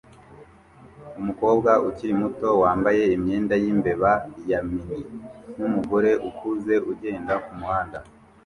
Umukobwa 1.19 1.71
ukiri 1.87 2.13
muto 2.21 2.49
wambaye 2.61 3.03
imyenda 3.15 3.53
yimbeba 3.63 4.11
ya 4.49 4.59
Minnie 4.67 5.05
numugore 5.57 6.11
ukuze 6.29 6.73
ugenda 6.91 7.33
kumuhanda 7.43 7.97